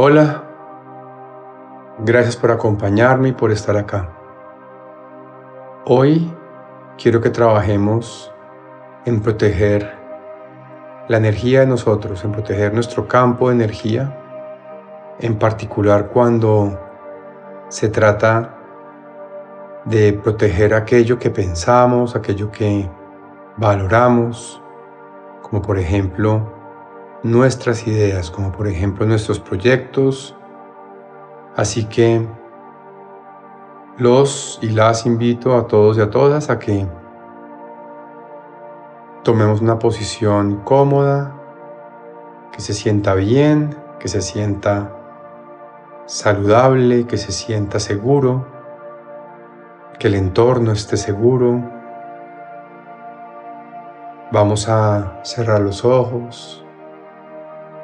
Hola, 0.00 0.44
gracias 1.98 2.36
por 2.36 2.52
acompañarme 2.52 3.30
y 3.30 3.32
por 3.32 3.50
estar 3.50 3.76
acá. 3.76 4.08
Hoy 5.86 6.32
quiero 6.96 7.20
que 7.20 7.30
trabajemos 7.30 8.32
en 9.06 9.20
proteger 9.20 9.92
la 11.08 11.16
energía 11.16 11.58
de 11.60 11.66
nosotros, 11.66 12.22
en 12.22 12.30
proteger 12.30 12.72
nuestro 12.72 13.08
campo 13.08 13.48
de 13.48 13.56
energía, 13.56 14.16
en 15.18 15.36
particular 15.36 16.10
cuando 16.10 16.78
se 17.68 17.88
trata 17.88 18.54
de 19.84 20.12
proteger 20.12 20.74
aquello 20.74 21.18
que 21.18 21.30
pensamos, 21.30 22.14
aquello 22.14 22.52
que 22.52 22.88
valoramos, 23.56 24.62
como 25.42 25.60
por 25.60 25.76
ejemplo 25.76 26.57
nuestras 27.22 27.86
ideas, 27.86 28.30
como 28.30 28.52
por 28.52 28.68
ejemplo 28.68 29.06
nuestros 29.06 29.40
proyectos. 29.40 30.36
Así 31.56 31.86
que 31.86 32.26
los 33.96 34.58
y 34.62 34.70
las 34.70 35.06
invito 35.06 35.56
a 35.56 35.66
todos 35.66 35.98
y 35.98 36.00
a 36.00 36.10
todas 36.10 36.50
a 36.50 36.58
que 36.58 36.86
tomemos 39.24 39.60
una 39.60 39.78
posición 39.78 40.62
cómoda, 40.64 41.34
que 42.52 42.60
se 42.60 42.74
sienta 42.74 43.14
bien, 43.14 43.76
que 43.98 44.08
se 44.08 44.22
sienta 44.22 44.94
saludable, 46.06 47.06
que 47.06 47.18
se 47.18 47.32
sienta 47.32 47.80
seguro, 47.80 48.46
que 49.98 50.06
el 50.06 50.14
entorno 50.14 50.72
esté 50.72 50.96
seguro. 50.96 51.62
Vamos 54.30 54.68
a 54.68 55.20
cerrar 55.24 55.60
los 55.60 55.84
ojos 55.84 56.64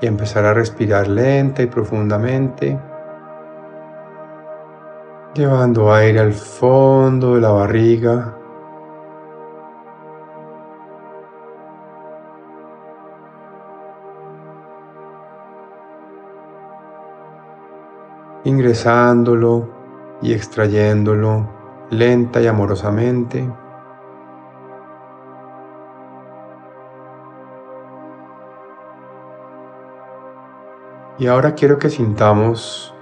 y 0.00 0.06
empezar 0.06 0.44
a 0.44 0.54
respirar 0.54 1.08
lenta 1.08 1.62
y 1.62 1.66
profundamente, 1.66 2.78
llevando 5.34 5.92
aire 5.92 6.20
al 6.20 6.32
fondo 6.32 7.34
de 7.34 7.40
la 7.40 7.50
barriga. 7.50 8.36
ingresándolo 18.42 19.68
y 20.22 20.32
extrayéndolo 20.32 21.46
lenta 21.90 22.40
y 22.40 22.46
amorosamente. 22.46 23.46
Y 31.20 31.26
ahora 31.26 31.54
quiero 31.54 31.78
que 31.78 31.90
sintamos 31.90 32.94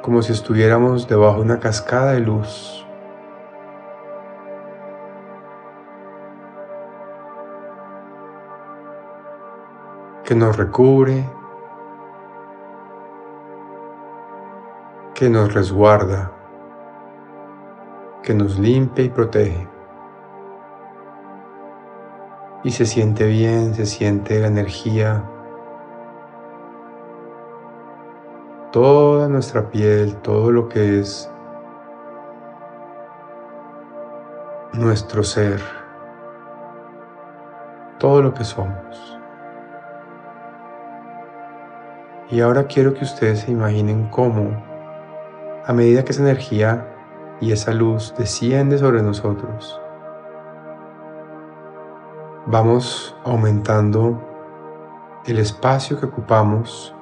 como 0.00 0.22
si 0.22 0.32
estuviéramos 0.32 1.06
debajo 1.06 1.36
de 1.36 1.42
una 1.42 1.60
cascada 1.60 2.12
de 2.12 2.20
luz. 2.20 2.82
que 10.24 10.34
nos 10.34 10.56
recubre, 10.56 11.24
que 15.14 15.28
nos 15.28 15.54
resguarda, 15.54 16.32
que 18.24 18.34
nos 18.34 18.58
limpia 18.58 19.04
y 19.04 19.08
protege 19.08 19.75
y 22.66 22.72
se 22.72 22.84
siente 22.84 23.26
bien, 23.26 23.76
se 23.76 23.86
siente 23.86 24.40
la 24.40 24.48
energía. 24.48 25.22
Toda 28.72 29.28
nuestra 29.28 29.70
piel, 29.70 30.16
todo 30.16 30.50
lo 30.50 30.68
que 30.68 30.98
es 30.98 31.30
nuestro 34.72 35.22
ser, 35.22 35.62
todo 38.00 38.20
lo 38.20 38.34
que 38.34 38.42
somos. 38.42 39.16
Y 42.28 42.40
ahora 42.40 42.66
quiero 42.66 42.94
que 42.94 43.04
ustedes 43.04 43.42
se 43.42 43.52
imaginen 43.52 44.08
cómo, 44.08 44.60
a 45.64 45.72
medida 45.72 46.04
que 46.04 46.10
esa 46.10 46.22
energía 46.22 46.84
y 47.40 47.52
esa 47.52 47.72
luz 47.72 48.12
desciende 48.18 48.76
sobre 48.76 49.02
nosotros, 49.02 49.80
vamos 52.46 53.16
aumentando 53.24 54.22
el 55.24 55.38
espacio 55.38 55.98
que 55.98 56.06
ocupamos, 56.06 56.94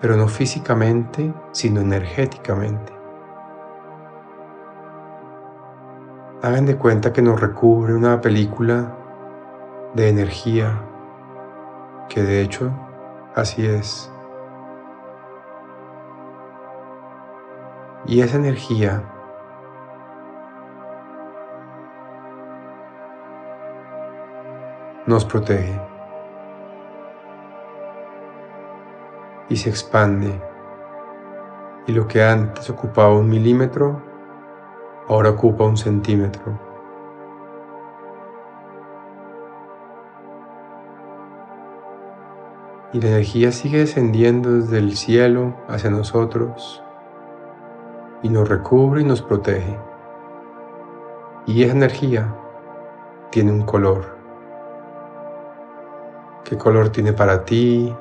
pero 0.00 0.16
no 0.16 0.28
físicamente, 0.28 1.32
sino 1.52 1.80
energéticamente. 1.80 2.92
Hagan 6.42 6.66
de 6.66 6.76
cuenta 6.76 7.12
que 7.12 7.22
nos 7.22 7.40
recubre 7.40 7.94
una 7.94 8.20
película 8.20 8.94
de 9.94 10.10
energía, 10.10 10.82
que 12.08 12.22
de 12.22 12.42
hecho 12.42 12.70
así 13.34 13.66
es. 13.66 14.12
Y 18.06 18.20
esa 18.20 18.36
energía 18.36 19.02
nos 25.08 25.24
protege 25.24 25.80
y 29.48 29.56
se 29.56 29.70
expande. 29.70 30.38
Y 31.86 31.92
lo 31.92 32.06
que 32.06 32.22
antes 32.22 32.68
ocupaba 32.68 33.14
un 33.14 33.30
milímetro, 33.30 34.02
ahora 35.08 35.30
ocupa 35.30 35.64
un 35.64 35.78
centímetro. 35.78 36.60
Y 42.92 43.00
la 43.00 43.08
energía 43.08 43.50
sigue 43.50 43.78
descendiendo 43.78 44.52
desde 44.52 44.76
el 44.76 44.94
cielo 44.94 45.54
hacia 45.68 45.88
nosotros 45.88 46.82
y 48.22 48.28
nos 48.28 48.46
recubre 48.46 49.00
y 49.00 49.04
nos 49.04 49.22
protege. 49.22 49.78
Y 51.46 51.62
esa 51.62 51.72
energía 51.72 52.34
tiene 53.30 53.52
un 53.52 53.62
color. 53.62 54.17
¿Qué 56.48 56.56
color 56.56 56.88
tiene 56.88 57.12
para 57.12 57.44
ti? 57.44 57.94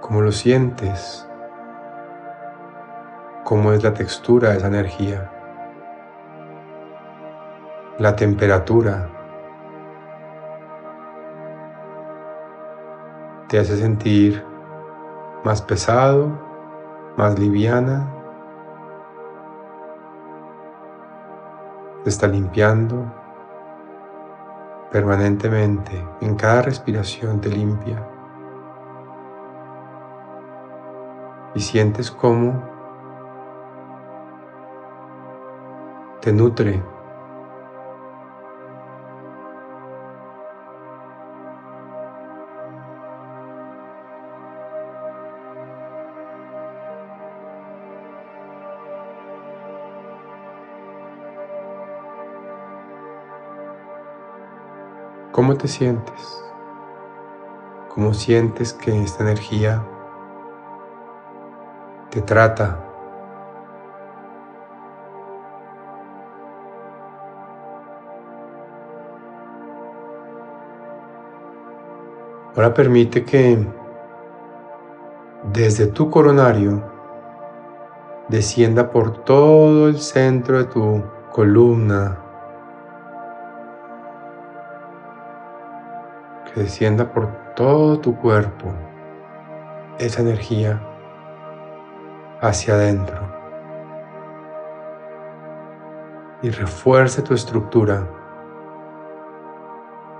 ¿Cómo 0.00 0.22
lo 0.22 0.32
sientes? 0.32 1.24
¿Cómo 3.44 3.72
es 3.72 3.84
la 3.84 3.94
textura 3.94 4.50
de 4.50 4.56
esa 4.56 4.66
energía? 4.66 5.30
La 7.98 8.16
temperatura. 8.16 9.08
¿Te 13.48 13.60
hace 13.60 13.76
sentir 13.76 14.44
más 15.44 15.62
pesado, 15.62 16.32
más 17.16 17.38
liviana? 17.38 18.12
¿Te 22.02 22.10
está 22.10 22.26
limpiando? 22.26 23.19
Permanentemente, 24.90 26.04
en 26.20 26.34
cada 26.34 26.62
respiración 26.62 27.40
te 27.40 27.48
limpia. 27.48 28.06
Y 31.54 31.60
sientes 31.60 32.10
cómo 32.10 32.62
te 36.20 36.32
nutre. 36.32 36.82
¿Cómo 55.40 55.56
te 55.56 55.68
sientes? 55.68 56.44
¿Cómo 57.88 58.12
sientes 58.12 58.74
que 58.74 59.02
esta 59.02 59.22
energía 59.22 59.82
te 62.10 62.20
trata? 62.20 62.78
Ahora 72.54 72.74
permite 72.74 73.24
que 73.24 73.66
desde 75.54 75.86
tu 75.86 76.10
coronario 76.10 76.82
descienda 78.28 78.90
por 78.90 79.24
todo 79.24 79.88
el 79.88 80.00
centro 80.00 80.58
de 80.58 80.64
tu 80.64 81.02
columna, 81.32 82.29
que 86.52 86.60
descienda 86.60 87.12
por 87.12 87.54
todo 87.54 87.98
tu 87.98 88.16
cuerpo 88.16 88.72
esa 89.98 90.22
energía 90.22 90.80
hacia 92.40 92.74
adentro 92.74 93.20
y 96.42 96.50
refuerce 96.50 97.20
tu 97.22 97.34
estructura, 97.34 98.06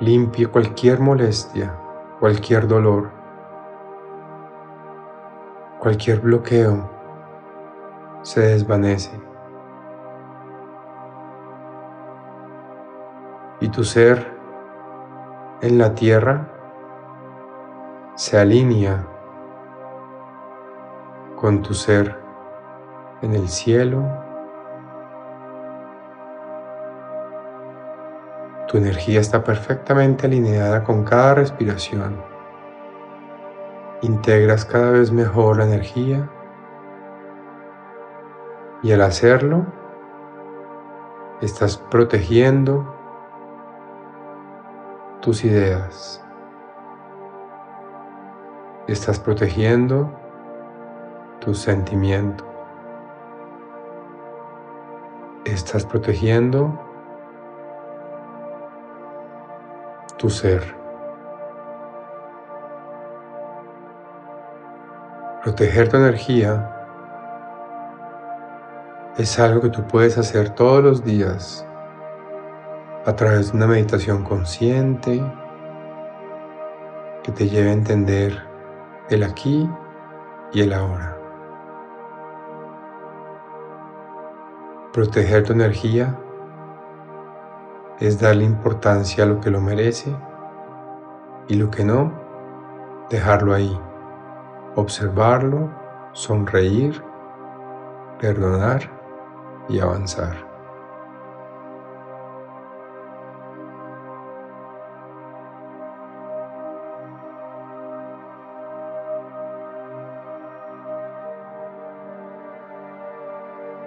limpie 0.00 0.48
cualquier 0.48 0.98
molestia 0.98 1.72
cualquier 2.18 2.66
dolor, 2.66 3.10
cualquier 5.78 6.20
bloqueo 6.20 6.90
se 8.22 8.40
desvanece. 8.40 9.20
Y 13.60 13.68
tu 13.68 13.84
ser 13.84 14.37
en 15.60 15.76
la 15.78 15.94
tierra 15.94 16.46
se 18.14 18.38
alinea 18.38 19.04
con 21.34 21.62
tu 21.62 21.74
ser 21.74 22.16
en 23.22 23.34
el 23.34 23.48
cielo. 23.48 24.04
Tu 28.68 28.76
energía 28.78 29.20
está 29.20 29.42
perfectamente 29.42 30.26
alineada 30.26 30.84
con 30.84 31.02
cada 31.04 31.34
respiración. 31.34 32.22
Integras 34.02 34.64
cada 34.64 34.92
vez 34.92 35.10
mejor 35.10 35.56
la 35.56 35.64
energía 35.64 36.28
y 38.82 38.92
al 38.92 39.02
hacerlo 39.02 39.66
estás 41.40 41.76
protegiendo 41.76 42.97
tus 45.20 45.44
ideas. 45.44 46.22
Estás 48.86 49.18
protegiendo 49.18 50.10
tus 51.40 51.58
sentimientos. 51.58 52.46
Estás 55.44 55.84
protegiendo 55.84 56.78
tu 60.16 60.30
ser. 60.30 60.76
Proteger 65.42 65.88
tu 65.88 65.96
energía 65.96 66.74
es 69.16 69.38
algo 69.38 69.60
que 69.60 69.70
tú 69.70 69.82
puedes 69.86 70.16
hacer 70.18 70.50
todos 70.50 70.82
los 70.82 71.04
días 71.04 71.67
a 73.06 73.14
través 73.14 73.52
de 73.52 73.56
una 73.56 73.66
meditación 73.66 74.22
consciente 74.22 75.22
que 77.22 77.32
te 77.32 77.48
lleve 77.48 77.70
a 77.70 77.72
entender 77.72 78.42
el 79.10 79.22
aquí 79.22 79.68
y 80.52 80.62
el 80.62 80.72
ahora. 80.72 81.16
Proteger 84.92 85.44
tu 85.44 85.52
energía 85.52 86.18
es 88.00 88.20
darle 88.20 88.44
importancia 88.44 89.24
a 89.24 89.26
lo 89.26 89.40
que 89.40 89.50
lo 89.50 89.60
merece 89.60 90.14
y 91.48 91.54
lo 91.54 91.70
que 91.70 91.84
no, 91.84 92.12
dejarlo 93.10 93.54
ahí, 93.54 93.78
observarlo, 94.76 95.70
sonreír, 96.12 97.02
perdonar 98.18 98.90
y 99.68 99.80
avanzar. 99.80 100.47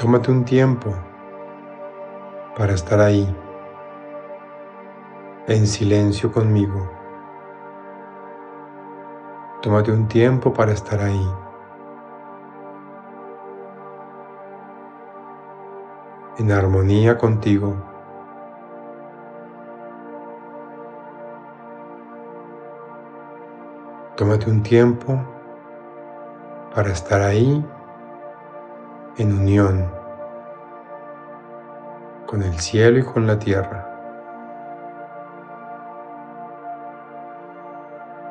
Tómate 0.00 0.30
un 0.30 0.44
tiempo 0.44 0.94
para 2.56 2.72
estar 2.72 3.00
ahí 3.00 3.36
en 5.48 5.66
silencio 5.66 6.30
conmigo. 6.30 6.88
Tómate 9.60 9.90
un 9.90 10.06
tiempo 10.06 10.54
para 10.54 10.70
estar 10.70 11.00
ahí. 11.00 11.28
En 16.38 16.52
armonía 16.52 17.18
contigo. 17.18 17.74
Tómate 24.14 24.48
un 24.48 24.62
tiempo 24.62 25.20
para 26.72 26.90
estar 26.90 27.20
ahí 27.20 27.64
en 29.18 29.38
unión 29.38 29.90
con 32.26 32.42
el 32.42 32.58
cielo 32.58 32.98
y 32.98 33.02
con 33.02 33.26
la 33.26 33.38
tierra. 33.38 33.88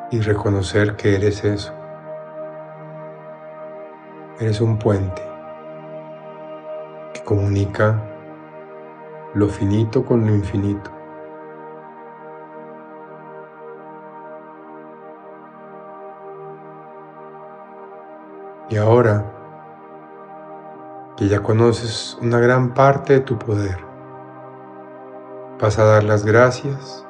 y 0.10 0.22
reconocer 0.22 0.96
que 0.96 1.16
eres 1.16 1.44
eso. 1.44 1.74
Eres 4.40 4.62
un 4.62 4.78
puente 4.78 5.22
que 7.14 7.24
comunica 7.24 8.02
lo 9.34 9.48
finito 9.48 10.06
con 10.06 10.26
lo 10.26 10.34
infinito. 10.34 10.92
Y 18.70 18.78
ahora 18.78 19.26
que 21.18 21.28
ya 21.28 21.42
conoces 21.42 22.18
una 22.22 22.40
gran 22.40 22.74
parte 22.74 23.14
de 23.14 23.20
tu 23.20 23.38
poder, 23.38 23.80
vas 25.60 25.78
a 25.80 25.84
dar 25.84 26.04
las 26.04 26.24
gracias 26.24 27.08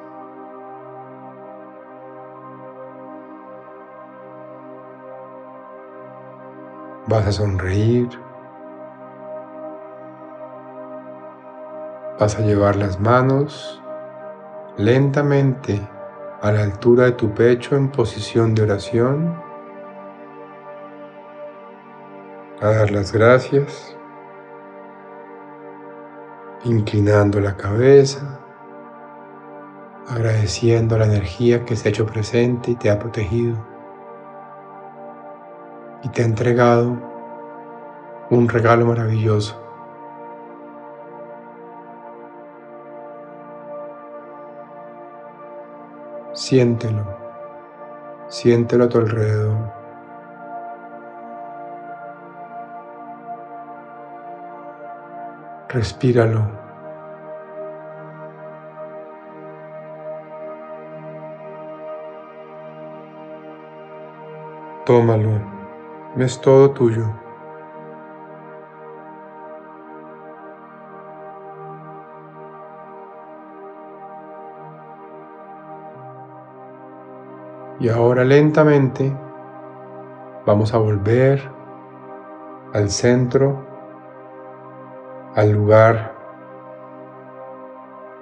Vas 7.08 7.26
a 7.26 7.32
sonreír. 7.32 8.06
Vas 12.20 12.38
a 12.38 12.42
llevar 12.42 12.76
las 12.76 13.00
manos 13.00 13.82
lentamente 14.76 15.80
a 16.42 16.52
la 16.52 16.64
altura 16.64 17.04
de 17.04 17.12
tu 17.12 17.32
pecho 17.32 17.76
en 17.76 17.88
posición 17.88 18.54
de 18.54 18.64
oración. 18.64 19.42
A 22.60 22.68
dar 22.68 22.90
las 22.90 23.10
gracias. 23.10 23.97
Inclinando 26.64 27.40
la 27.40 27.56
cabeza. 27.56 28.40
Agradeciendo 30.08 30.98
la 30.98 31.04
energía 31.04 31.64
que 31.64 31.76
se 31.76 31.88
ha 31.88 31.90
hecho 31.90 32.06
presente 32.06 32.72
y 32.72 32.74
te 32.74 32.90
ha 32.90 32.98
protegido 32.98 33.56
y 36.02 36.08
te 36.10 36.22
ha 36.22 36.24
entregado 36.24 36.96
un 38.30 38.48
regalo 38.48 38.86
maravilloso. 38.86 39.60
Siéntelo, 46.32 47.04
siéntelo 48.28 48.84
a 48.84 48.88
tu 48.88 48.98
alrededor. 48.98 49.77
Respíralo. 55.68 56.46
Tómalo 64.84 65.58
es 66.24 66.40
todo 66.40 66.70
tuyo. 66.72 67.06
Y 77.80 77.88
ahora 77.88 78.24
lentamente 78.24 79.16
vamos 80.44 80.74
a 80.74 80.78
volver 80.78 81.40
al 82.74 82.90
centro, 82.90 83.67
al 85.38 85.52
lugar 85.52 86.16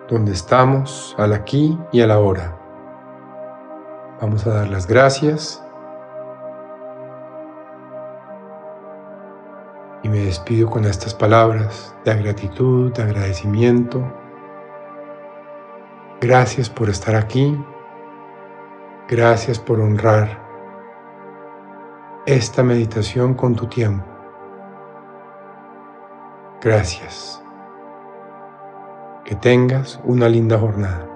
donde 0.06 0.32
estamos, 0.32 1.16
al 1.18 1.32
aquí 1.32 1.78
y 1.90 2.02
al 2.02 2.10
ahora. 2.10 2.54
Vamos 4.20 4.46
a 4.46 4.50
dar 4.52 4.68
las 4.68 4.86
gracias. 4.86 5.64
Y 10.02 10.10
me 10.10 10.18
despido 10.18 10.68
con 10.68 10.84
estas 10.84 11.14
palabras 11.14 11.96
de 12.04 12.14
gratitud, 12.22 12.92
de 12.92 13.04
agradecimiento. 13.04 14.02
Gracias 16.20 16.68
por 16.68 16.90
estar 16.90 17.14
aquí. 17.14 17.58
Gracias 19.08 19.58
por 19.58 19.80
honrar 19.80 20.38
esta 22.26 22.62
meditación 22.62 23.32
con 23.32 23.54
tu 23.56 23.68
tiempo. 23.68 24.15
Gracias. 26.60 27.42
Que 29.24 29.34
tengas 29.34 30.00
una 30.04 30.28
linda 30.28 30.58
jornada. 30.58 31.15